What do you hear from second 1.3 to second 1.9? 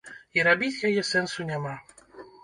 няма.